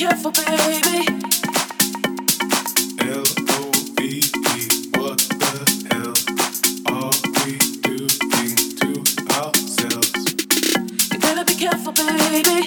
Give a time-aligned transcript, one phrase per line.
[0.00, 1.06] careful, baby.
[3.00, 4.62] L O V E,
[4.96, 6.16] what the hell
[6.88, 7.12] are
[7.44, 8.16] we doing
[8.80, 8.88] to
[9.36, 10.20] ourselves?
[11.12, 12.66] You better be careful, baby.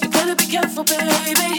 [0.00, 1.53] You better be careful, baby.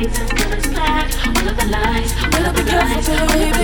[0.00, 0.18] lights,
[1.26, 3.59] all of the lights, all of the lights.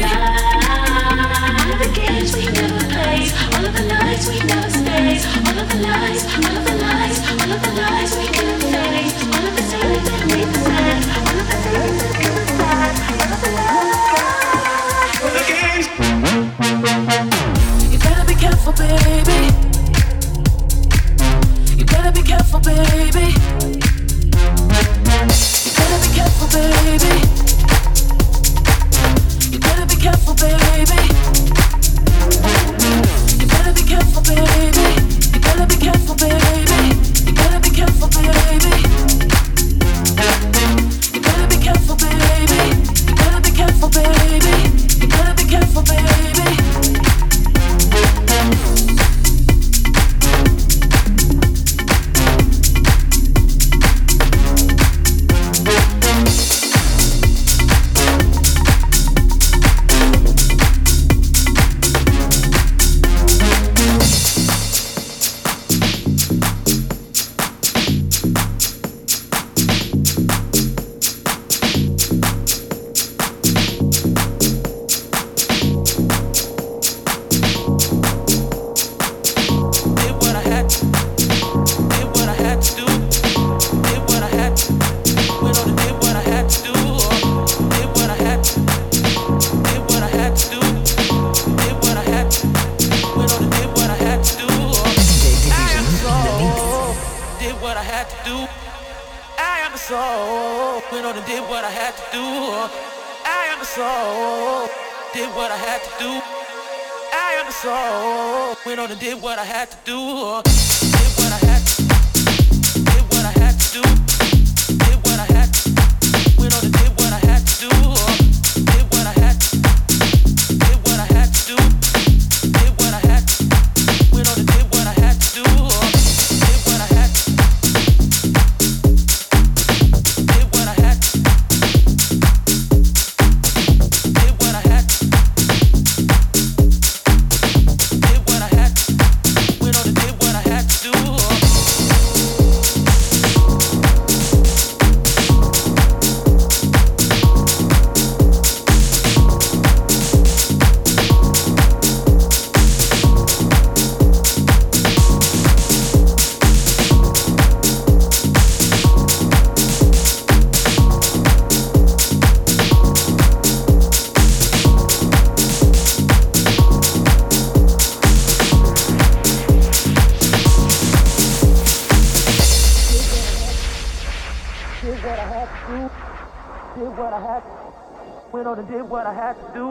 [178.87, 179.67] did what I had to do,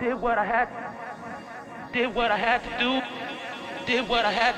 [0.00, 0.68] did what I had,
[1.92, 2.92] did what I had to do,
[3.84, 4.54] did what I had,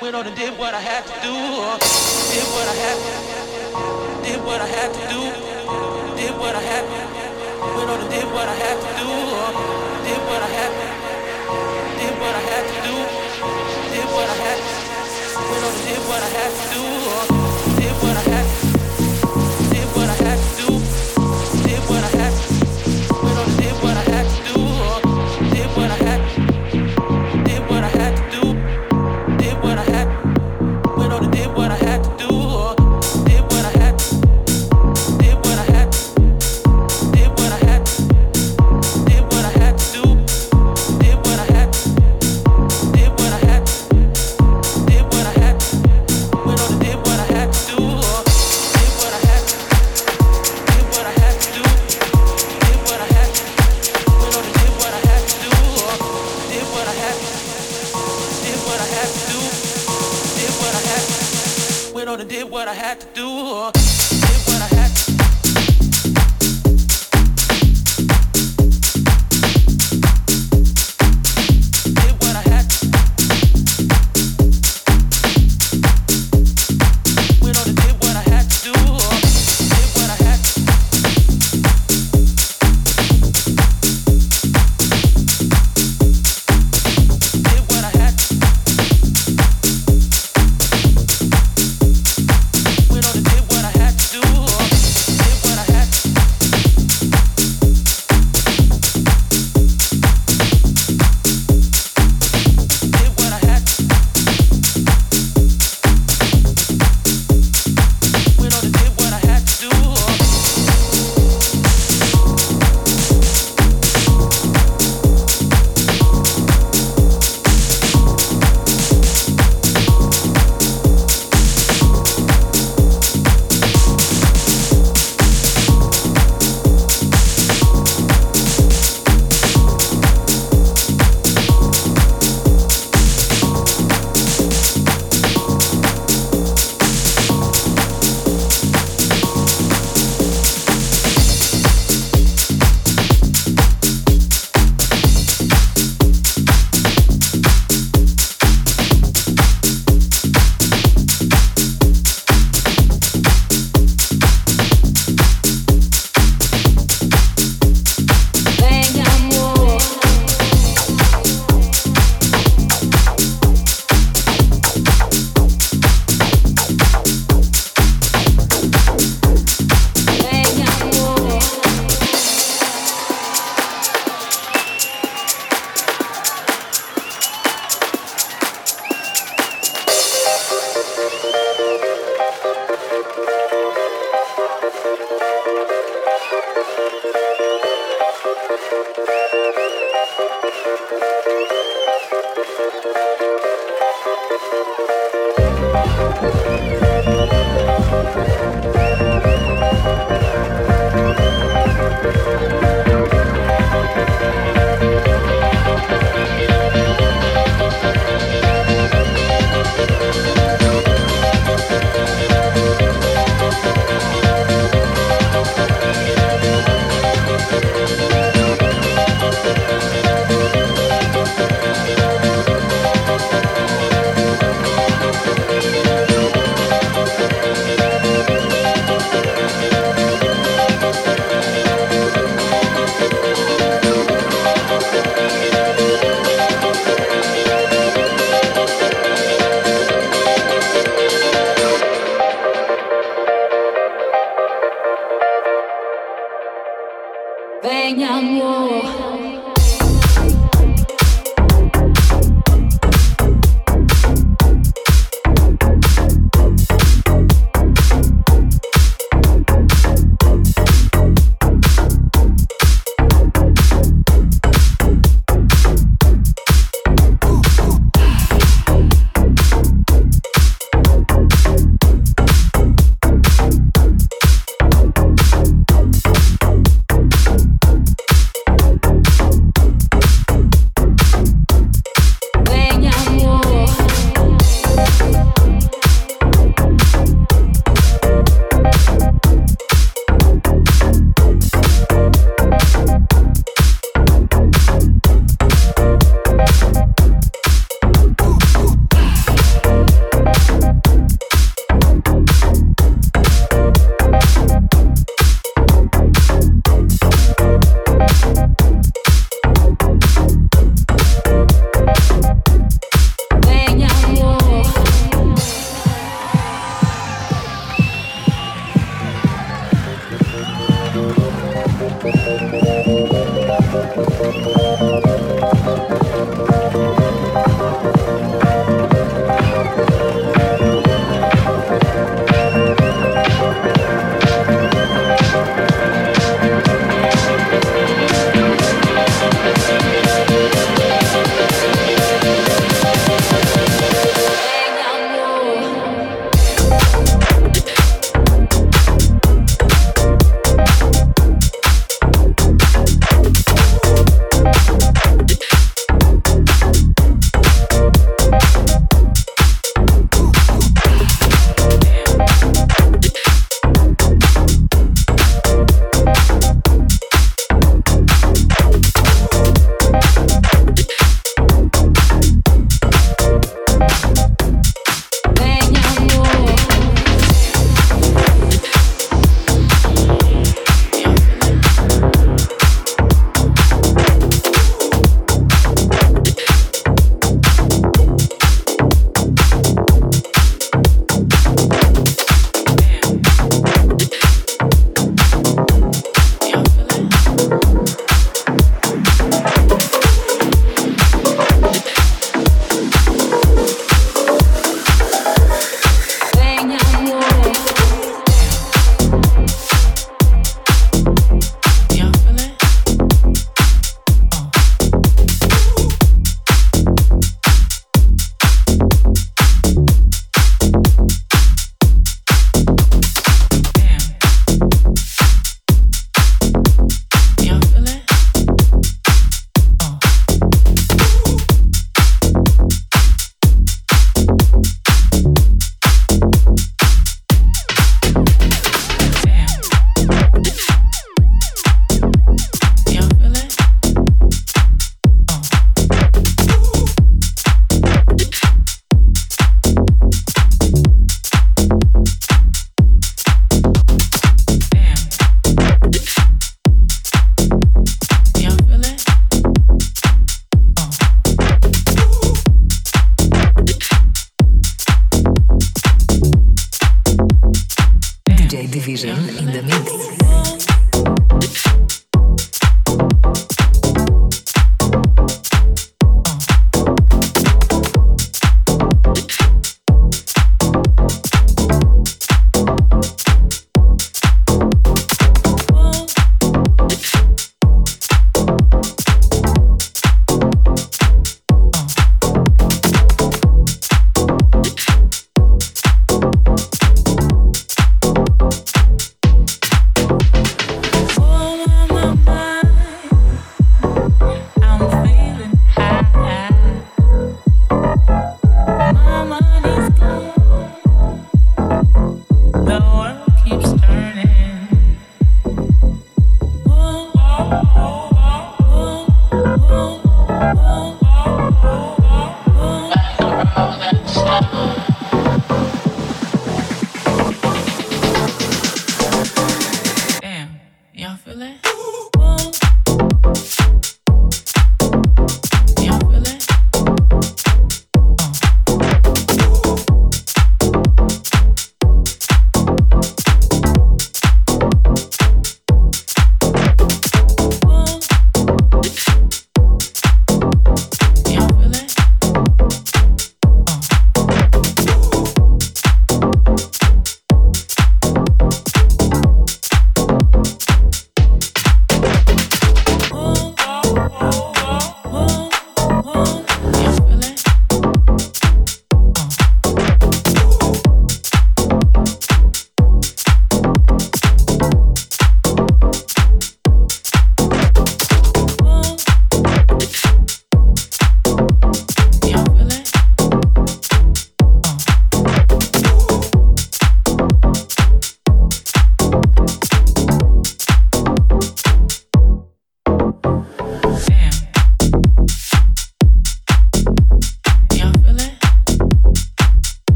[0.00, 1.34] went on and did what I had to do,
[2.32, 2.96] did what I had,
[4.24, 5.20] did what I had to do,
[6.16, 6.84] did what I had,
[7.76, 9.12] went on and did what I had to do,
[10.08, 10.72] did what I had,
[12.00, 12.96] did what I had to do,
[13.92, 14.58] did what I had,
[15.36, 16.69] went on and did what I had to do.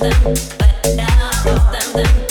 [0.00, 1.30] them, but now
[1.92, 2.29] them.